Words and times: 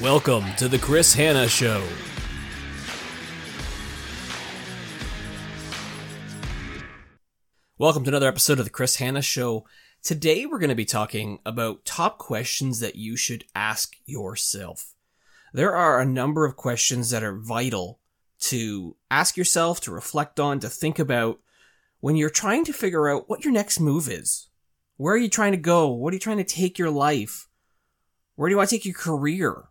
Welcome 0.00 0.44
to 0.58 0.68
the 0.68 0.78
Chris 0.78 1.14
Hanna 1.14 1.48
Show. 1.48 1.82
Welcome 7.78 8.04
to 8.04 8.10
another 8.10 8.28
episode 8.28 8.60
of 8.60 8.64
the 8.64 8.70
Chris 8.70 8.94
Hanna 8.96 9.22
Show. 9.22 9.66
Today 10.04 10.46
we're 10.46 10.60
going 10.60 10.68
to 10.68 10.76
be 10.76 10.84
talking 10.84 11.40
about 11.44 11.84
top 11.84 12.18
questions 12.18 12.78
that 12.78 12.94
you 12.94 13.16
should 13.16 13.44
ask 13.56 13.96
yourself. 14.06 14.94
There 15.52 15.74
are 15.74 15.98
a 15.98 16.06
number 16.06 16.44
of 16.44 16.54
questions 16.54 17.10
that 17.10 17.24
are 17.24 17.36
vital 17.36 17.98
to 18.42 18.94
ask 19.10 19.36
yourself, 19.36 19.80
to 19.80 19.90
reflect 19.90 20.38
on, 20.38 20.60
to 20.60 20.68
think 20.68 21.00
about 21.00 21.40
when 21.98 22.14
you're 22.14 22.30
trying 22.30 22.64
to 22.66 22.72
figure 22.72 23.08
out 23.08 23.28
what 23.28 23.44
your 23.44 23.52
next 23.52 23.80
move 23.80 24.08
is. 24.08 24.48
Where 24.96 25.14
are 25.14 25.18
you 25.18 25.28
trying 25.28 25.52
to 25.52 25.58
go? 25.58 25.88
What 25.88 26.12
are 26.12 26.14
you 26.14 26.20
trying 26.20 26.36
to 26.36 26.44
take 26.44 26.78
your 26.78 26.90
life? 26.90 27.48
Where 28.36 28.48
do 28.48 28.52
you 28.52 28.58
want 28.58 28.70
to 28.70 28.76
take 28.76 28.84
your 28.84 28.94
career? 28.94 29.64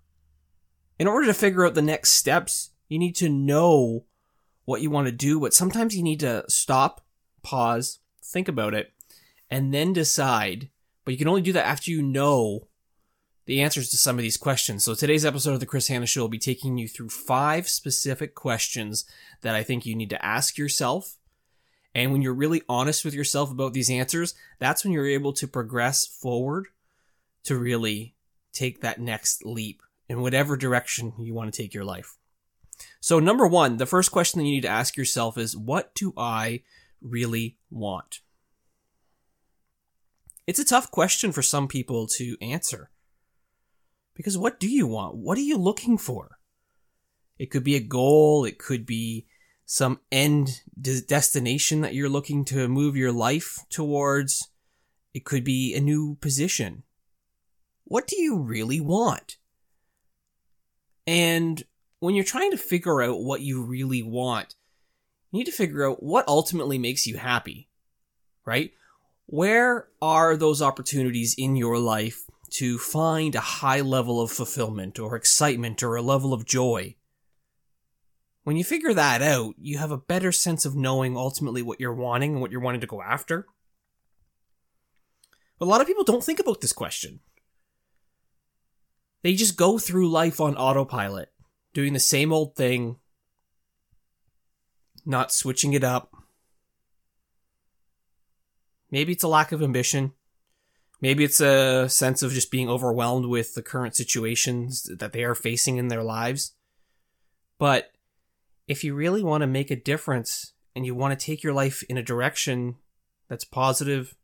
In 1.00 1.08
order 1.08 1.28
to 1.28 1.34
figure 1.34 1.66
out 1.66 1.76
the 1.76 1.82
next 1.82 2.14
steps, 2.14 2.72
you 2.88 2.98
need 2.98 3.16
to 3.18 3.30
know 3.30 4.06
what 4.66 4.82
you 4.82 4.90
want 4.90 5.08
to 5.08 5.12
do, 5.12 5.40
but 5.40 5.54
sometimes 5.54 5.96
you 5.96 6.04
need 6.04 6.20
to 6.22 6.44
stop, 6.48 7.06
pause, 7.44 8.00
think 8.24 8.48
about 8.48 8.74
it, 8.74 8.92
and 9.50 9.74
then 9.74 9.94
decide. 9.94 10.70
But 11.06 11.12
you 11.12 11.18
can 11.18 11.28
only 11.28 11.42
do 11.42 11.54
that 11.54 11.66
after 11.66 11.92
you 11.92 12.02
know 12.02 12.68
the 13.46 13.62
answers 13.62 13.90
to 13.90 13.98
some 13.98 14.18
of 14.18 14.24
these 14.24 14.38
questions. 14.38 14.84
So 14.84 14.94
today's 14.94 15.24
episode 15.24 15.54
of 15.54 15.60
the 15.60 15.66
Chris 15.66 15.88
Hanna 15.88 16.06
Show 16.06 16.22
will 16.22 16.30
be 16.30 16.40
taking 16.40 16.78
you 16.78 16.88
through 16.88 17.10
five 17.10 17.70
specific 17.70 18.36
questions 18.36 19.06
that 19.42 19.56
I 19.56 19.64
think 19.64 19.86
you 19.86 19.96
need 19.96 20.10
to 20.10 20.26
ask 20.26 20.58
yourself. 20.58 21.18
And 21.96 22.12
when 22.12 22.22
you're 22.22 22.34
really 22.34 22.64
honest 22.68 23.06
with 23.06 23.14
yourself 23.14 23.52
about 23.52 23.74
these 23.74 23.90
answers, 23.90 24.36
that's 24.60 24.84
when 24.84 24.92
you're 24.92 25.08
able 25.08 25.32
to 25.34 25.48
progress 25.48 26.06
forward 26.06 26.68
to 27.46 27.58
really 27.58 28.16
take 28.52 28.82
that 28.82 29.00
next 29.00 29.46
leap 29.46 29.82
in 30.10 30.22
whatever 30.22 30.56
direction 30.56 31.14
you 31.20 31.34
want 31.34 31.54
to 31.54 31.62
take 31.62 31.74
your 31.74 31.86
life. 31.86 32.18
So 33.00 33.20
number 33.20 33.48
one, 33.48 33.78
the 33.78 33.86
first 33.86 34.12
question 34.12 34.40
that 34.40 34.46
you 34.46 34.54
need 34.54 34.62
to 34.62 34.68
ask 34.68 34.98
yourself 34.98 35.38
is, 35.38 35.58
what 35.58 35.94
do 35.96 36.14
I 36.16 36.62
really 37.02 37.58
want? 37.70 38.22
It's 40.46 40.60
a 40.60 40.66
tough 40.66 40.92
question 40.92 41.32
for 41.32 41.42
some 41.42 41.68
people 41.68 42.08
to 42.08 42.38
answer 42.42 42.90
because 44.16 44.38
what 44.38 44.60
do 44.60 44.70
you 44.70 44.88
want? 44.88 45.16
What 45.16 45.38
are 45.38 45.42
you 45.42 45.58
looking 45.58 45.98
for? 45.98 46.40
It 47.38 47.52
could 47.52 47.64
be 47.64 47.76
a 47.76 47.82
goal, 47.82 48.46
it 48.46 48.58
could 48.58 48.86
be 48.86 49.28
some 49.66 50.00
end 50.12 50.62
destination 50.80 51.82
that 51.82 51.94
you're 51.94 52.10
looking 52.10 52.46
to 52.46 52.68
move 52.68 52.96
your 52.96 53.12
life 53.12 53.60
towards. 53.70 54.50
It 55.14 55.26
could 55.26 55.44
be 55.44 55.76
a 55.76 55.82
new 55.82 56.16
position. 56.22 56.84
What 57.84 58.08
do 58.08 58.20
you 58.20 58.40
really 58.40 58.80
want? 58.80 59.38
And 61.08 61.64
when 62.00 62.14
you're 62.14 62.24
trying 62.24 62.52
to 62.52 62.58
figure 62.58 63.02
out 63.02 63.22
what 63.22 63.42
you 63.42 63.64
really 63.64 64.04
want, 64.04 64.54
you 65.32 65.40
need 65.40 65.46
to 65.46 65.52
figure 65.52 65.90
out 65.90 66.04
what 66.04 66.28
ultimately 66.28 66.78
makes 66.78 67.08
you 67.08 67.18
happy, 67.18 67.70
right? 68.46 68.72
Where 69.26 69.88
are 70.02 70.38
those 70.38 70.62
opportunities 70.62 71.34
in 71.38 71.56
your 71.56 71.80
life 71.80 72.28
to 72.50 72.78
find 72.78 73.36
a 73.36 73.40
high 73.40 73.82
level 73.82 74.22
of 74.22 74.32
fulfillment 74.32 75.00
or 75.00 75.16
excitement 75.16 75.84
or 75.84 75.96
a 75.96 76.02
level 76.02 76.34
of 76.34 76.46
joy. 76.46 76.96
When 78.44 78.56
you 78.56 78.64
figure 78.64 78.94
that 78.94 79.22
out, 79.22 79.56
you 79.58 79.78
have 79.78 79.92
a 79.92 79.98
better 79.98 80.32
sense 80.32 80.66
of 80.66 80.76
knowing 80.76 81.18
ultimately 81.18 81.62
what 81.62 81.80
you're 81.80 81.94
wanting 81.94 82.34
and 82.34 82.42
what 82.42 82.52
you're 82.52 82.62
wanting 82.62 82.82
to 82.82 82.88
go 82.88 83.02
after. 83.02 83.46
But 85.60 85.66
a 85.66 85.70
lot 85.70 85.82
of 85.82 85.88
people 85.88 86.06
don't 86.06 86.24
think 86.24 86.40
about 86.40 86.62
this 86.62 86.72
question. 86.72 87.20
They 89.28 89.34
just 89.34 89.58
go 89.58 89.78
through 89.78 90.10
life 90.10 90.40
on 90.40 90.56
autopilot, 90.56 91.34
doing 91.74 91.92
the 91.92 92.00
same 92.00 92.32
old 92.32 92.56
thing, 92.56 92.96
not 95.06 95.34
switching 95.34 95.74
it 95.74 95.84
up. 95.84 96.16
Maybe 98.90 99.12
it's 99.12 99.26
a 99.26 99.28
lack 99.28 99.52
of 99.52 99.62
ambition. 99.62 100.14
Maybe 101.02 101.26
it's 101.26 101.42
a 101.42 101.90
sense 101.90 102.24
of 102.24 102.32
just 102.32 102.52
being 102.52 102.70
overwhelmed 102.70 103.26
with 103.26 103.54
the 103.54 103.62
current 103.62 103.98
situations 103.98 104.90
that 104.98 105.12
they 105.12 105.26
are 105.26 105.36
facing 105.36 105.76
in 105.76 105.90
their 105.90 106.04
lives. 106.04 106.56
But 107.60 107.92
if 108.66 108.86
you 108.86 108.96
really 108.96 109.24
want 109.24 109.42
to 109.42 109.48
make 109.48 109.70
a 109.70 109.76
difference 109.76 110.54
and 110.74 110.86
you 110.86 110.96
want 110.96 111.20
to 111.20 111.26
take 111.26 111.44
your 111.44 111.54
life 111.54 111.84
in 111.90 111.98
a 111.98 112.02
direction 112.02 112.76
that's 113.28 113.44
positive, 113.44 114.16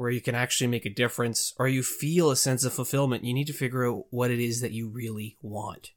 where 0.00 0.08
you 0.08 0.22
can 0.22 0.34
actually 0.34 0.66
make 0.66 0.86
a 0.86 0.90
difference, 0.90 1.52
or 1.58 1.68
you 1.68 1.82
feel 1.82 2.30
a 2.30 2.36
sense 2.36 2.64
of 2.64 2.72
fulfillment, 2.72 3.22
you 3.22 3.34
need 3.34 3.46
to 3.46 3.52
figure 3.52 3.86
out 3.86 4.06
what 4.08 4.30
it 4.30 4.40
is 4.40 4.62
that 4.62 4.72
you 4.72 4.88
really 4.88 5.36
want. 5.42 5.90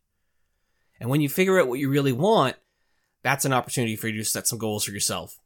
And 0.99 1.09
when 1.09 1.21
you 1.21 1.29
figure 1.29 1.57
out 1.57 1.69
what 1.69 1.79
you 1.79 1.89
really 1.89 2.11
want, 2.11 2.57
that's 3.23 3.45
an 3.45 3.53
opportunity 3.53 3.95
for 3.95 4.09
you 4.09 4.17
to 4.17 4.25
set 4.25 4.45
some 4.45 4.59
goals 4.59 4.83
for 4.83 4.91
yourself. 4.91 5.39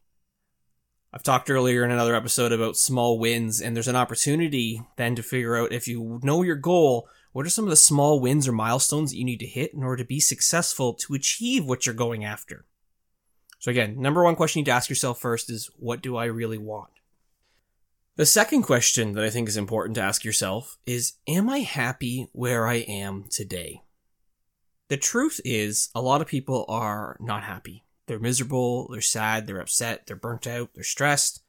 I've 1.14 1.22
talked 1.22 1.52
earlier 1.52 1.86
in 1.86 1.92
another 1.92 2.16
episode 2.16 2.52
about 2.52 2.78
small 2.78 3.20
wins, 3.20 3.62
and 3.62 3.76
there's 3.76 3.88
an 3.88 3.96
opportunity 3.96 4.82
then 4.96 5.14
to 5.14 5.22
figure 5.22 5.56
out 5.56 5.72
if 5.72 5.88
you 5.88 6.20
know 6.24 6.42
your 6.42 6.56
goal, 6.56 7.08
what 7.34 7.46
are 7.46 7.52
some 7.52 7.66
of 7.66 7.70
the 7.70 7.76
small 7.76 8.20
wins 8.20 8.48
or 8.48 8.54
milestones 8.54 9.12
that 9.12 9.18
you 9.18 9.24
need 9.24 9.40
to 9.42 9.46
hit 9.46 9.72
in 9.76 9.84
order 9.84 10.02
to 10.02 10.08
be 10.08 10.20
successful 10.20 10.96
to 10.96 11.14
achieve 11.14 11.64
what 11.64 11.86
you're 11.86 11.94
going 11.94 12.26
after? 12.26 12.66
So, 13.60 13.70
again, 13.70 14.02
number 14.02 14.24
one 14.24 14.36
question 14.36 14.60
you 14.60 14.62
need 14.64 14.72
to 14.72 14.76
ask 14.76 14.90
yourself 14.90 15.20
first 15.20 15.52
is 15.52 15.70
what 15.78 16.02
do 16.02 16.18
I 16.18 16.26
really 16.26 16.58
want? 16.58 16.90
The 18.18 18.26
second 18.26 18.64
question 18.64 19.14
that 19.14 19.24
I 19.24 19.30
think 19.30 19.48
is 19.48 19.58
important 19.58 19.94
to 19.96 20.02
ask 20.02 20.26
yourself 20.26 20.80
is 20.88 21.14
Am 21.28 21.48
I 21.50 21.60
happy 21.60 22.28
where 22.32 22.68
I 22.68 22.78
am 22.78 23.26
today? 23.30 23.84
The 24.88 24.98
truth 24.98 25.40
is, 25.46 25.90
a 25.94 26.02
lot 26.02 26.22
of 26.22 26.28
people 26.28 26.66
are 26.68 27.18
not 27.20 27.44
happy. 27.44 27.86
They're 28.08 28.18
miserable, 28.18 28.88
they're 28.88 29.02
sad, 29.02 29.46
they're 29.46 29.60
upset, 29.60 30.08
they're 30.08 30.16
burnt 30.16 30.48
out, 30.48 30.72
they're 30.74 30.84
stressed. 30.84 31.44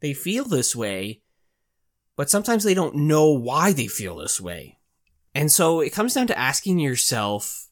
They 0.00 0.14
feel 0.14 0.44
this 0.46 0.74
way, 0.74 1.20
but 2.16 2.30
sometimes 2.30 2.64
they 2.64 2.74
don't 2.74 2.94
know 2.94 3.30
why 3.30 3.72
they 3.72 3.88
feel 3.88 4.16
this 4.16 4.40
way. 4.40 4.78
And 5.34 5.52
so 5.52 5.80
it 5.80 5.92
comes 5.92 6.14
down 6.14 6.28
to 6.28 6.38
asking 6.38 6.78
yourself, 6.78 7.68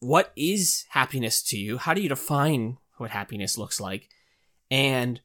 what 0.00 0.32
is 0.34 0.84
happiness 0.88 1.42
to 1.44 1.56
you? 1.56 1.78
How 1.78 1.94
do 1.94 2.02
you 2.02 2.08
define 2.08 2.78
what 2.96 3.10
happiness 3.10 3.56
looks 3.56 3.80
like? 3.80 4.08
And 4.68 5.20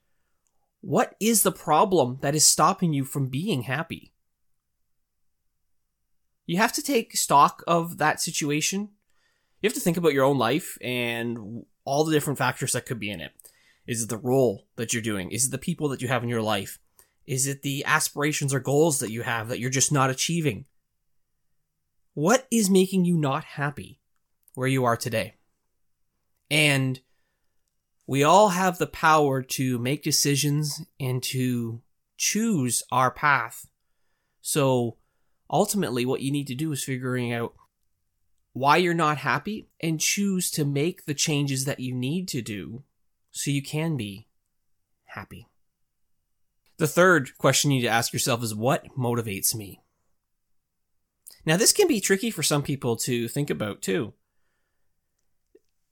what 0.82 1.16
is 1.20 1.44
the 1.44 1.52
problem 1.52 2.20
that 2.22 2.36
is 2.36 2.46
stopping 2.46 2.94
you 2.94 3.04
from 3.04 3.28
being 3.28 3.64
happy? 3.64 4.14
You 6.46 6.58
have 6.58 6.74
to 6.74 6.82
take 6.82 7.16
stock 7.16 7.64
of 7.68 7.98
that 7.98 8.20
situation 8.20 8.90
you 9.62 9.68
have 9.68 9.76
to 9.76 9.80
think 9.80 9.98
about 9.98 10.14
your 10.14 10.24
own 10.24 10.38
life 10.38 10.78
and 10.82 11.66
all 11.84 12.04
the 12.04 12.14
different 12.14 12.40
factors 12.40 12.72
that 12.74 12.86
could 12.86 13.00
be 13.00 13.12
in 13.12 13.20
it. 13.20 13.32
Is 13.86 14.04
it 14.04 14.10
the 14.10 14.18
role 14.18 14.68
that 14.76 14.94
you're 14.94 15.02
doing? 15.02 15.32
Is 15.32 15.46
it 15.46 15.52
the 15.52 15.58
people 15.58 15.90
that 15.90 16.02
you 16.02 16.08
have 16.08 16.24
in 16.24 16.30
your 16.30 16.42
life? 16.42 16.80
Is 17.26 17.48
it 17.48 17.62
the 17.62 17.84
aspirations 17.86 18.54
or 18.54 18.60
goals 18.60 19.00
that 19.00 19.12
you 19.12 19.24
have 19.24 19.50
that 19.50 19.60
you're 19.60 19.70
just 19.70 19.92
not 19.92 20.10
achieving? 20.10 20.66
What 22.14 22.48
is 22.52 22.70
making 22.70 23.06
you 23.06 23.18
not 23.18 23.44
happy 23.44 24.00
where 24.54 24.68
you 24.68 24.86
are 24.86 24.98
today? 24.98 25.36
And 26.50 27.00
we 28.10 28.24
all 28.24 28.50
have 28.50 28.80
the 28.80 28.88
power 28.88 29.44
to 29.44 29.78
make 29.78 30.02
decisions 30.02 30.82
and 31.00 31.22
to 31.22 31.80
choose 32.18 32.82
our 32.92 33.12
path. 33.12 33.68
So 34.42 34.98
ultimately, 35.48 36.08
what 36.08 36.22
you 36.22 36.32
need 36.32 36.48
to 36.48 36.56
do 36.56 36.72
is 36.72 36.84
figuring 36.84 37.32
out 37.32 37.54
why 38.52 38.78
you're 38.78 38.96
not 38.96 39.20
happy 39.20 39.70
and 39.80 40.00
choose 40.00 40.50
to 40.50 40.66
make 40.66 41.06
the 41.06 41.14
changes 41.14 41.66
that 41.66 41.82
you 41.82 41.94
need 41.94 42.28
to 42.30 42.42
do 42.42 42.82
so 43.30 43.52
you 43.52 43.62
can 43.62 43.96
be 43.96 44.28
happy. 45.06 45.48
The 46.78 46.88
third 46.88 47.38
question 47.38 47.70
you 47.70 47.78
need 47.78 47.86
to 47.86 47.94
ask 47.94 48.12
yourself 48.12 48.42
is 48.42 48.56
what 48.56 48.88
motivates 48.98 49.54
me? 49.54 49.84
Now, 51.46 51.58
this 51.58 51.72
can 51.72 51.88
be 51.88 52.02
tricky 52.02 52.32
for 52.32 52.42
some 52.42 52.64
people 52.64 52.96
to 52.96 53.28
think 53.28 53.52
about 53.52 53.84
too. 53.84 54.14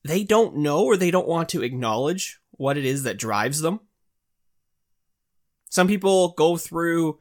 They 0.07 0.23
don't 0.23 0.55
know 0.55 0.85
or 0.85 0.95
they 0.95 1.11
don't 1.11 1.27
want 1.27 1.49
to 1.49 1.63
acknowledge 1.63 2.39
what 2.51 2.77
it 2.77 2.85
is 2.85 3.03
that 3.03 3.17
drives 3.17 3.59
them. 3.59 3.81
Some 5.69 5.89
people 5.89 6.29
go 6.37 6.55
through 6.55 7.19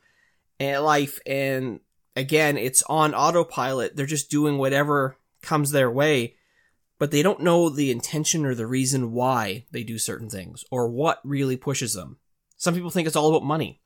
eh, 0.60 0.78
life 0.78 1.18
and 1.26 1.80
again, 2.14 2.56
it's 2.56 2.84
on 2.84 3.12
autopilot. 3.12 3.96
They're 3.96 4.06
just 4.06 4.30
doing 4.30 4.56
whatever 4.56 5.18
comes 5.42 5.72
their 5.72 5.90
way, 5.90 6.36
but 6.96 7.10
they 7.10 7.22
don't 7.22 7.42
know 7.42 7.68
the 7.68 7.90
intention 7.90 8.46
or 8.46 8.54
the 8.54 8.68
reason 8.68 9.10
why 9.10 9.66
they 9.72 9.82
do 9.82 9.98
certain 9.98 10.30
things 10.30 10.64
or 10.70 10.88
what 10.88 11.18
really 11.24 11.56
pushes 11.56 11.92
them. 11.92 12.18
Some 12.56 12.74
people 12.74 12.90
think 12.90 13.08
it's 13.08 13.16
all 13.16 13.30
about 13.30 13.44
money. 13.44 13.80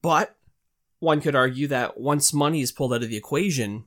But 0.00 0.36
one 1.00 1.20
could 1.20 1.34
argue 1.34 1.66
that 1.66 1.98
once 1.98 2.32
money 2.32 2.60
is 2.60 2.70
pulled 2.70 2.94
out 2.94 3.02
of 3.02 3.08
the 3.08 3.16
equation, 3.16 3.86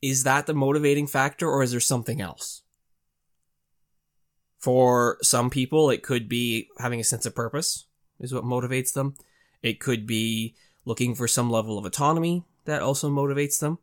is 0.00 0.24
that 0.24 0.46
the 0.46 0.54
motivating 0.54 1.06
factor 1.06 1.48
or 1.48 1.62
is 1.62 1.70
there 1.70 1.80
something 1.80 2.22
else? 2.22 2.61
For 4.62 5.18
some 5.22 5.50
people, 5.50 5.90
it 5.90 6.04
could 6.04 6.28
be 6.28 6.68
having 6.78 7.00
a 7.00 7.04
sense 7.04 7.26
of 7.26 7.34
purpose 7.34 7.86
is 8.20 8.32
what 8.32 8.44
motivates 8.44 8.92
them. 8.92 9.16
It 9.60 9.80
could 9.80 10.06
be 10.06 10.54
looking 10.84 11.16
for 11.16 11.26
some 11.26 11.50
level 11.50 11.78
of 11.78 11.84
autonomy 11.84 12.44
that 12.64 12.80
also 12.80 13.10
motivates 13.10 13.58
them. 13.58 13.78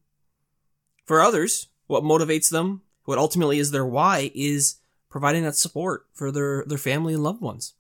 For 1.06 1.20
others, 1.20 1.68
what 1.88 2.04
motivates 2.04 2.50
them, 2.50 2.81
what 3.04 3.18
ultimately 3.18 3.60
is 3.60 3.72
their 3.72 3.86
why, 3.86 4.31
is 4.34 4.78
providing 5.10 5.44
that 5.44 5.58
support 5.58 6.06
for 6.14 6.31
their, 6.31 6.64
their 6.66 6.78
family 6.78 7.14
and 7.14 7.24
loved 7.24 7.42
ones. 7.42 7.74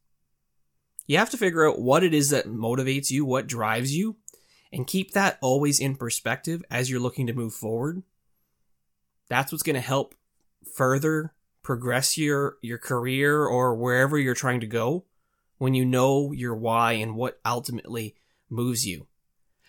You 1.07 1.17
have 1.19 1.29
to 1.29 1.37
figure 1.37 1.65
out 1.65 1.79
what 1.79 2.03
it 2.03 2.13
is 2.13 2.31
that 2.31 2.47
motivates 2.47 3.11
you, 3.11 3.23
what 3.23 3.47
drives 3.47 3.95
you, 3.95 4.17
and 4.73 4.85
keep 4.85 5.11
that 5.11 5.37
always 5.41 5.79
in 5.79 5.95
perspective 5.95 6.63
as 6.69 6.89
you're 6.89 6.99
looking 6.99 7.27
to 7.27 7.33
move 7.33 7.53
forward. 7.53 8.03
That's 9.29 9.53
what's 9.53 9.63
going 9.63 9.75
to 9.75 9.79
help 9.79 10.15
further 10.75 11.33
progress 11.63 12.17
your, 12.17 12.57
your 12.61 12.77
career 12.77 13.45
or 13.45 13.75
wherever 13.75 14.17
you're 14.17 14.33
trying 14.33 14.59
to 14.61 14.67
go 14.67 15.05
when 15.57 15.73
you 15.73 15.85
know 15.85 16.31
your 16.31 16.55
why 16.55 16.93
and 16.93 17.15
what 17.15 17.39
ultimately 17.45 18.15
moves 18.49 18.87
you. 18.87 19.07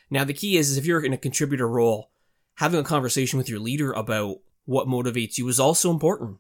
Now, 0.09 0.25
the 0.25 0.33
key 0.33 0.57
is, 0.57 0.71
is 0.71 0.77
if 0.77 0.87
you're 0.87 1.05
in 1.05 1.13
a 1.13 1.19
contributor 1.19 1.69
role, 1.69 2.11
having 2.55 2.81
a 2.81 2.85
conversation 2.85 3.39
with 3.39 3.49
your 3.49 3.61
leader 3.61 3.93
about 3.93 4.39
what 4.65 4.87
motivates 4.87 5.39
you 5.39 5.49
is 5.49 5.61
also 5.61 5.91
important. 5.91 6.39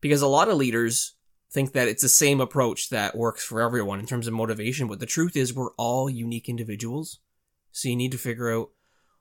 Because 0.00 0.22
a 0.22 0.26
lot 0.26 0.48
of 0.48 0.56
leaders 0.56 1.14
think 1.50 1.72
that 1.72 1.88
it's 1.88 2.02
the 2.02 2.08
same 2.08 2.40
approach 2.40 2.90
that 2.90 3.16
works 3.16 3.44
for 3.44 3.60
everyone 3.60 4.00
in 4.00 4.06
terms 4.06 4.26
of 4.26 4.34
motivation, 4.34 4.88
but 4.88 5.00
the 5.00 5.06
truth 5.06 5.36
is 5.36 5.54
we're 5.54 5.72
all 5.72 6.10
unique 6.10 6.48
individuals. 6.48 7.20
So 7.72 7.88
you 7.88 7.96
need 7.96 8.12
to 8.12 8.18
figure 8.18 8.52
out 8.52 8.70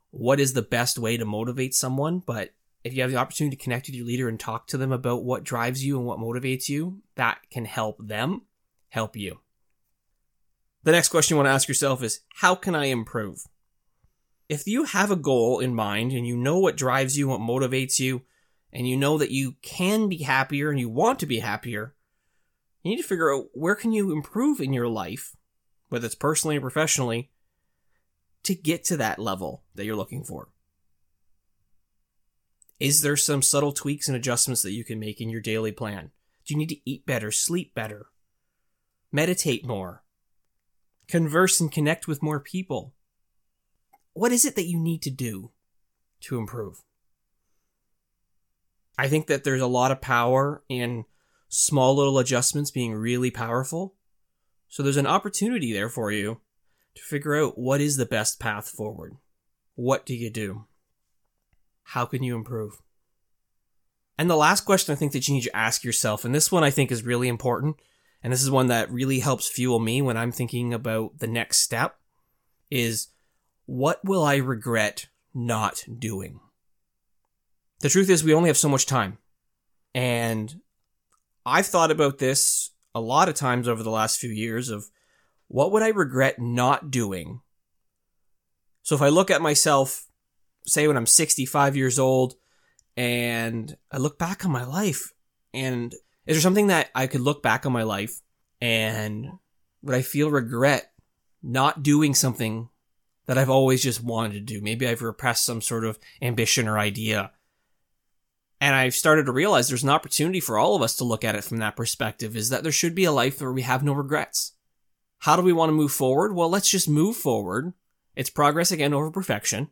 what 0.09 0.39
is 0.39 0.53
the 0.53 0.61
best 0.61 0.97
way 0.97 1.15
to 1.17 1.25
motivate 1.25 1.73
someone, 1.73 2.19
but 2.19 2.53
if 2.83 2.93
you 2.93 3.01
have 3.01 3.11
the 3.11 3.17
opportunity 3.17 3.55
to 3.55 3.63
connect 3.63 3.87
with 3.87 3.95
your 3.95 4.05
leader 4.05 4.27
and 4.27 4.39
talk 4.39 4.67
to 4.67 4.77
them 4.77 4.91
about 4.91 5.23
what 5.23 5.43
drives 5.43 5.83
you 5.83 5.97
and 5.97 6.05
what 6.05 6.19
motivates 6.19 6.67
you, 6.67 7.01
that 7.15 7.39
can 7.49 7.65
help 7.65 7.97
them 8.05 8.41
help 8.89 9.15
you. 9.15 9.39
The 10.83 10.91
next 10.91 11.09
question 11.09 11.35
you 11.35 11.37
want 11.37 11.47
to 11.47 11.53
ask 11.53 11.67
yourself 11.67 12.03
is 12.03 12.21
how 12.35 12.55
can 12.55 12.75
I 12.75 12.85
improve? 12.85 13.43
If 14.49 14.67
you 14.67 14.83
have 14.83 15.11
a 15.11 15.15
goal 15.15 15.59
in 15.59 15.73
mind 15.73 16.11
and 16.11 16.27
you 16.27 16.35
know 16.35 16.59
what 16.59 16.75
drives 16.75 17.17
you, 17.17 17.29
what 17.29 17.39
motivates 17.39 17.99
you, 17.99 18.23
and 18.73 18.87
you 18.87 18.97
know 18.97 19.17
that 19.17 19.31
you 19.31 19.55
can 19.61 20.09
be 20.09 20.23
happier 20.23 20.69
and 20.69 20.79
you 20.79 20.89
want 20.89 21.19
to 21.19 21.25
be 21.25 21.39
happier, 21.39 21.95
you 22.81 22.91
need 22.91 23.01
to 23.01 23.07
figure 23.07 23.33
out 23.33 23.45
where 23.53 23.75
can 23.75 23.93
you 23.93 24.11
improve 24.11 24.59
in 24.59 24.73
your 24.73 24.89
life, 24.89 25.35
whether 25.87 26.05
it's 26.05 26.15
personally 26.15 26.57
or 26.57 26.61
professionally, 26.61 27.31
to 28.43 28.53
get 28.53 28.83
to 28.85 28.97
that 28.97 29.19
level 29.19 29.63
that 29.75 29.85
you're 29.85 29.95
looking 29.95 30.23
for. 30.23 30.49
Is 32.83 33.01
there 33.01 33.15
some 33.15 33.41
subtle 33.41 33.71
tweaks 33.71 34.09
and 34.09 34.17
adjustments 34.17 34.61
that 34.63 34.73
you 34.73 34.83
can 34.83 34.99
make 34.99 35.21
in 35.21 35.29
your 35.29 35.39
daily 35.39 35.71
plan? 35.71 36.11
Do 36.45 36.53
you 36.53 36.57
need 36.57 36.67
to 36.67 36.81
eat 36.83 37.05
better, 37.05 37.31
sleep 37.31 37.73
better, 37.73 38.07
meditate 39.09 39.65
more, 39.65 40.03
converse 41.07 41.61
and 41.61 41.71
connect 41.71 42.09
with 42.09 42.21
more 42.21 42.41
people? 42.41 42.93
What 44.11 44.33
is 44.33 44.43
it 44.43 44.57
that 44.57 44.67
you 44.67 44.77
need 44.77 45.01
to 45.03 45.09
do 45.09 45.51
to 46.23 46.37
improve? 46.37 46.83
I 48.97 49.07
think 49.07 49.27
that 49.27 49.45
there's 49.45 49.61
a 49.61 49.65
lot 49.65 49.93
of 49.93 50.01
power 50.01 50.61
in 50.67 51.05
small 51.47 51.95
little 51.95 52.19
adjustments 52.19 52.69
being 52.69 52.93
really 52.93 53.31
powerful. 53.31 53.95
So 54.67 54.83
there's 54.83 54.97
an 54.97 55.07
opportunity 55.07 55.71
there 55.71 55.87
for 55.87 56.11
you 56.11 56.41
to 56.95 57.01
figure 57.01 57.41
out 57.41 57.57
what 57.57 57.79
is 57.79 57.95
the 57.95 58.05
best 58.05 58.41
path 58.41 58.67
forward. 58.67 59.15
What 59.75 60.05
do 60.05 60.13
you 60.13 60.29
do? 60.29 60.65
How 61.83 62.05
can 62.05 62.23
you 62.23 62.35
improve? 62.35 62.81
And 64.17 64.29
the 64.29 64.35
last 64.35 64.61
question 64.61 64.93
I 64.93 64.95
think 64.95 65.11
that 65.13 65.27
you 65.27 65.33
need 65.33 65.43
to 65.43 65.55
ask 65.55 65.83
yourself, 65.83 66.23
and 66.23 66.33
this 66.33 66.51
one 66.51 66.63
I 66.63 66.69
think 66.69 66.91
is 66.91 67.03
really 67.03 67.27
important, 67.27 67.77
and 68.21 68.31
this 68.31 68.41
is 68.41 68.51
one 68.51 68.67
that 68.67 68.91
really 68.91 69.19
helps 69.19 69.49
fuel 69.49 69.79
me 69.79 70.01
when 70.01 70.17
I'm 70.17 70.31
thinking 70.31 70.73
about 70.73 71.19
the 71.19 71.27
next 71.27 71.59
step, 71.59 71.97
is 72.69 73.09
what 73.65 73.99
will 74.03 74.23
I 74.23 74.37
regret 74.37 75.07
not 75.33 75.83
doing? 75.99 76.39
The 77.81 77.89
truth 77.89 78.09
is, 78.09 78.23
we 78.23 78.33
only 78.33 78.49
have 78.49 78.57
so 78.57 78.69
much 78.69 78.85
time. 78.85 79.17
And 79.93 80.61
I've 81.45 81.65
thought 81.65 81.91
about 81.91 82.19
this 82.19 82.71
a 82.95 83.01
lot 83.01 83.29
of 83.29 83.35
times 83.35 83.67
over 83.67 83.83
the 83.83 83.91
last 83.91 84.19
few 84.19 84.29
years 84.29 84.69
of 84.69 84.89
what 85.47 85.71
would 85.71 85.83
I 85.83 85.89
regret 85.89 86.39
not 86.39 86.91
doing? 86.91 87.41
So 88.83 88.95
if 88.95 89.01
I 89.01 89.09
look 89.09 89.29
at 89.29 89.41
myself 89.41 90.07
say 90.65 90.87
when 90.87 90.97
I'm 90.97 91.05
65 91.05 91.75
years 91.75 91.99
old 91.99 92.35
and 92.95 93.75
I 93.91 93.97
look 93.97 94.17
back 94.17 94.45
on 94.45 94.51
my 94.51 94.63
life 94.63 95.13
and 95.53 95.93
is 96.25 96.35
there 96.35 96.41
something 96.41 96.67
that 96.67 96.89
I 96.95 97.07
could 97.07 97.21
look 97.21 97.43
back 97.43 97.65
on 97.65 97.73
my 97.73 97.83
life 97.83 98.21
and 98.61 99.27
would 99.81 99.95
I 99.95 100.01
feel 100.01 100.31
regret 100.31 100.91
not 101.41 101.83
doing 101.83 102.15
something 102.15 102.69
that 103.25 103.37
I've 103.37 103.49
always 103.49 103.83
just 103.83 104.03
wanted 104.03 104.33
to 104.33 104.39
do? 104.39 104.61
Maybe 104.61 104.87
I've 104.87 105.01
repressed 105.01 105.45
some 105.45 105.61
sort 105.61 105.85
of 105.85 105.99
ambition 106.21 106.67
or 106.67 106.79
idea. 106.79 107.31
And 108.61 108.73
I've 108.73 108.95
started 108.95 109.25
to 109.25 109.33
realize 109.33 109.67
there's 109.67 109.83
an 109.83 109.89
opportunity 109.89 110.39
for 110.39 110.57
all 110.57 110.75
of 110.75 110.81
us 110.81 110.95
to 110.97 111.03
look 111.03 111.25
at 111.25 111.35
it 111.35 111.43
from 111.43 111.57
that 111.57 111.75
perspective 111.75 112.37
is 112.37 112.49
that 112.49 112.63
there 112.63 112.71
should 112.71 112.95
be 112.95 113.03
a 113.03 113.11
life 113.11 113.41
where 113.41 113.51
we 113.51 113.63
have 113.63 113.83
no 113.83 113.91
regrets. 113.91 114.53
How 115.19 115.35
do 115.35 115.41
we 115.41 115.51
want 115.51 115.69
to 115.69 115.73
move 115.73 115.91
forward? 115.91 116.33
Well, 116.33 116.49
let's 116.49 116.69
just 116.69 116.87
move 116.87 117.17
forward. 117.17 117.73
It's 118.15 118.29
progress 118.29 118.71
again 118.71 118.93
over 118.93 119.11
perfection. 119.11 119.69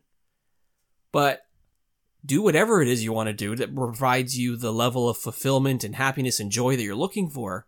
But 1.12 1.46
do 2.24 2.42
whatever 2.42 2.82
it 2.82 2.88
is 2.88 3.04
you 3.04 3.12
want 3.12 3.28
to 3.28 3.32
do 3.32 3.54
that 3.56 3.74
provides 3.74 4.38
you 4.38 4.56
the 4.56 4.72
level 4.72 5.08
of 5.08 5.18
fulfillment 5.18 5.84
and 5.84 5.96
happiness 5.96 6.40
and 6.40 6.50
joy 6.50 6.76
that 6.76 6.82
you're 6.82 6.94
looking 6.94 7.28
for. 7.28 7.66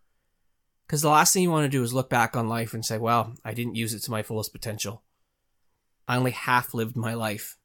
Because 0.86 1.02
the 1.02 1.10
last 1.10 1.32
thing 1.32 1.42
you 1.42 1.50
want 1.50 1.64
to 1.64 1.76
do 1.76 1.82
is 1.82 1.94
look 1.94 2.10
back 2.10 2.36
on 2.36 2.48
life 2.48 2.74
and 2.74 2.84
say, 2.84 2.98
well, 2.98 3.34
I 3.44 3.54
didn't 3.54 3.76
use 3.76 3.94
it 3.94 4.00
to 4.00 4.10
my 4.10 4.22
fullest 4.22 4.52
potential. 4.52 5.02
I 6.06 6.16
only 6.16 6.32
half 6.32 6.74
lived 6.74 6.96
my 6.96 7.14
life. 7.14 7.56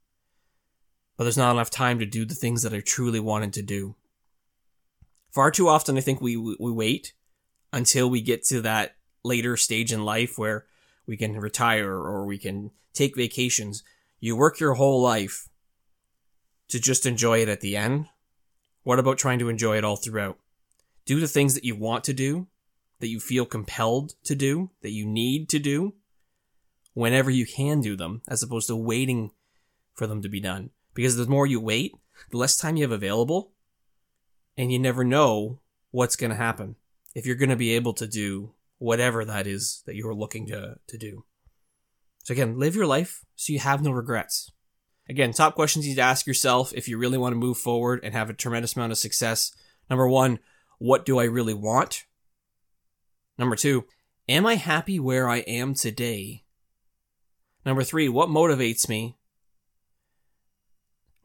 But 1.17 1.25
there's 1.25 1.37
not 1.37 1.51
enough 1.51 1.69
time 1.69 1.99
to 1.99 2.05
do 2.05 2.25
the 2.25 2.35
things 2.35 2.63
that 2.63 2.73
I 2.73 2.79
truly 2.79 3.19
wanted 3.19 3.53
to 3.53 3.61
do. 3.61 3.95
Far 5.31 5.51
too 5.51 5.67
often, 5.67 5.97
I 5.97 6.01
think 6.01 6.21
we, 6.21 6.37
we 6.37 6.71
wait 6.71 7.13
until 7.71 8.09
we 8.09 8.21
get 8.21 8.45
to 8.45 8.61
that 8.61 8.95
later 9.23 9.57
stage 9.57 9.91
in 9.91 10.05
life 10.05 10.37
where 10.37 10.65
we 11.05 11.17
can 11.17 11.37
retire 11.37 11.91
or 11.91 12.25
we 12.25 12.37
can 12.37 12.71
take 12.93 13.15
vacations. 13.15 13.83
You 14.19 14.35
work 14.35 14.59
your 14.59 14.75
whole 14.75 15.01
life 15.01 15.49
to 16.69 16.79
just 16.79 17.05
enjoy 17.05 17.39
it 17.41 17.49
at 17.49 17.61
the 17.61 17.75
end? 17.75 18.07
What 18.83 18.99
about 18.99 19.17
trying 19.17 19.39
to 19.39 19.49
enjoy 19.49 19.77
it 19.77 19.83
all 19.83 19.97
throughout? 19.97 20.37
Do 21.05 21.19
the 21.19 21.27
things 21.27 21.53
that 21.53 21.65
you 21.65 21.75
want 21.75 22.03
to 22.05 22.13
do, 22.13 22.47
that 22.99 23.07
you 23.07 23.19
feel 23.19 23.45
compelled 23.45 24.13
to 24.23 24.35
do, 24.35 24.71
that 24.81 24.91
you 24.91 25.05
need 25.05 25.49
to 25.49 25.59
do, 25.59 25.95
whenever 26.93 27.29
you 27.29 27.45
can 27.45 27.81
do 27.81 27.95
them, 27.95 28.21
as 28.27 28.43
opposed 28.43 28.67
to 28.67 28.75
waiting 28.75 29.31
for 29.93 30.07
them 30.07 30.21
to 30.21 30.29
be 30.29 30.39
done. 30.39 30.69
Because 30.93 31.15
the 31.15 31.27
more 31.27 31.47
you 31.47 31.59
wait, 31.59 31.93
the 32.31 32.37
less 32.37 32.57
time 32.57 32.75
you 32.75 32.83
have 32.83 32.91
available, 32.91 33.51
and 34.57 34.71
you 34.71 34.79
never 34.79 35.03
know 35.03 35.59
what's 35.91 36.15
going 36.15 36.31
to 36.31 36.35
happen 36.35 36.75
if 37.15 37.25
you're 37.25 37.35
going 37.35 37.49
to 37.49 37.55
be 37.55 37.73
able 37.75 37.93
to 37.93 38.07
do 38.07 38.53
whatever 38.77 39.25
that 39.25 39.47
is 39.47 39.83
that 39.85 39.95
you're 39.95 40.13
looking 40.13 40.47
to, 40.47 40.75
to 40.87 40.97
do. 40.97 41.23
So 42.23 42.33
again, 42.33 42.59
live 42.59 42.75
your 42.75 42.85
life 42.85 43.25
so 43.35 43.53
you 43.53 43.59
have 43.59 43.81
no 43.81 43.91
regrets. 43.91 44.51
Again, 45.09 45.33
top 45.33 45.55
questions 45.55 45.85
you 45.85 45.91
need 45.91 45.95
to 45.95 46.01
ask 46.03 46.27
yourself 46.27 46.71
if 46.75 46.87
you 46.87 46.99
really 46.99 47.17
want 47.17 47.33
to 47.33 47.39
move 47.39 47.57
forward 47.57 47.99
and 48.03 48.13
have 48.13 48.29
a 48.29 48.33
tremendous 48.33 48.75
amount 48.75 48.91
of 48.91 48.97
success. 48.99 49.51
Number 49.89 50.07
one, 50.07 50.37
what 50.77 51.03
do 51.03 51.17
I 51.17 51.23
really 51.23 51.55
want? 51.55 52.05
Number 53.35 53.55
two, 53.55 53.85
am 54.27 54.45
I 54.45 54.55
happy 54.55 54.99
where 54.99 55.27
I 55.27 55.37
am 55.39 55.73
today? 55.73 56.43
Number 57.65 57.83
three, 57.83 58.07
what 58.07 58.29
motivates 58.29 58.87
me? 58.87 59.17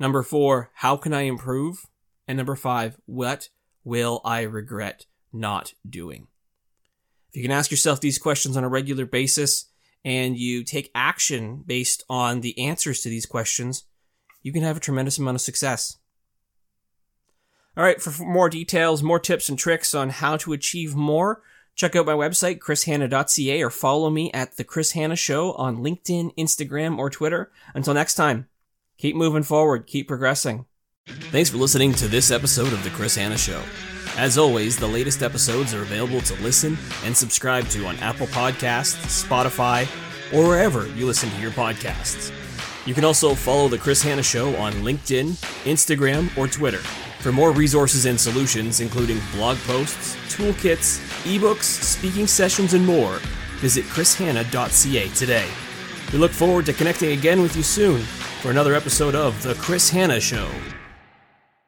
Number 0.00 0.22
four, 0.22 0.70
how 0.76 0.96
can 0.96 1.12
I 1.12 1.22
improve? 1.22 1.86
And 2.26 2.38
number 2.38 2.56
five, 2.56 2.96
what 3.04 3.50
will 3.84 4.22
I 4.24 4.42
regret 4.42 5.04
not 5.30 5.74
doing? 5.88 6.28
If 7.28 7.36
you 7.36 7.42
can 7.42 7.52
ask 7.52 7.70
yourself 7.70 8.00
these 8.00 8.18
questions 8.18 8.56
on 8.56 8.64
a 8.64 8.68
regular 8.68 9.04
basis, 9.04 9.66
and 10.04 10.36
you 10.36 10.64
take 10.64 10.90
action 10.94 11.62
based 11.66 12.04
on 12.08 12.40
the 12.40 12.58
answers 12.58 13.00
to 13.00 13.08
these 13.08 13.26
questions, 13.26 13.84
you 14.42 14.52
can 14.52 14.62
have 14.62 14.76
a 14.76 14.80
tremendous 14.80 15.18
amount 15.18 15.36
of 15.36 15.40
success. 15.40 15.96
All 17.76 17.82
right, 17.82 18.00
for 18.00 18.22
more 18.22 18.48
details, 18.48 19.02
more 19.02 19.18
tips 19.18 19.48
and 19.48 19.58
tricks 19.58 19.94
on 19.94 20.10
how 20.10 20.36
to 20.36 20.52
achieve 20.52 20.94
more, 20.94 21.42
check 21.74 21.96
out 21.96 22.06
my 22.06 22.12
website, 22.12 22.58
chrishanna.ca, 22.58 23.62
or 23.62 23.70
follow 23.70 24.10
me 24.10 24.30
at 24.32 24.56
The 24.56 24.64
Chris 24.64 24.92
Hanna 24.92 25.16
Show 25.16 25.52
on 25.54 25.78
LinkedIn, 25.78 26.36
Instagram, 26.36 26.98
or 26.98 27.10
Twitter. 27.10 27.50
Until 27.74 27.94
next 27.94 28.14
time, 28.14 28.46
keep 28.96 29.16
moving 29.16 29.42
forward, 29.42 29.86
keep 29.86 30.06
progressing. 30.06 30.66
Thanks 31.06 31.50
for 31.50 31.56
listening 31.56 31.92
to 31.94 32.08
this 32.08 32.30
episode 32.30 32.72
of 32.72 32.84
The 32.84 32.90
Chris 32.90 33.16
Hanna 33.16 33.36
Show. 33.36 33.60
As 34.16 34.38
always, 34.38 34.76
the 34.76 34.86
latest 34.86 35.24
episodes 35.24 35.74
are 35.74 35.82
available 35.82 36.20
to 36.20 36.34
listen 36.42 36.78
and 37.04 37.16
subscribe 37.16 37.66
to 37.68 37.86
on 37.86 37.96
Apple 37.96 38.28
Podcasts, 38.28 39.24
Spotify, 39.24 39.88
or 40.32 40.46
wherever 40.46 40.86
you 40.90 41.04
listen 41.04 41.30
to 41.30 41.40
your 41.40 41.50
podcasts. 41.50 42.32
You 42.86 42.94
can 42.94 43.04
also 43.04 43.34
follow 43.34 43.66
The 43.66 43.78
Chris 43.78 44.02
Hanna 44.02 44.22
Show 44.22 44.54
on 44.56 44.72
LinkedIn, 44.74 45.30
Instagram, 45.64 46.36
or 46.38 46.46
Twitter. 46.46 46.78
For 47.20 47.32
more 47.32 47.50
resources 47.50 48.06
and 48.06 48.20
solutions, 48.20 48.80
including 48.80 49.18
blog 49.32 49.56
posts, 49.66 50.14
toolkits, 50.28 51.00
ebooks, 51.24 51.64
speaking 51.64 52.28
sessions, 52.28 52.72
and 52.72 52.86
more, 52.86 53.18
visit 53.56 53.84
chrishanna.ca 53.86 55.08
today. 55.08 55.48
We 56.12 56.18
look 56.18 56.32
forward 56.32 56.66
to 56.66 56.72
connecting 56.72 57.18
again 57.18 57.42
with 57.42 57.56
you 57.56 57.64
soon 57.64 58.02
for 58.42 58.52
another 58.52 58.74
episode 58.74 59.16
of 59.16 59.42
The 59.42 59.54
Chris 59.54 59.90
Hanna 59.90 60.20
Show. 60.20 60.48